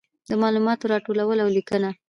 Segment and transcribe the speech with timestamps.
[0.29, 1.89] د معلوماتو راټولول او لیکنه.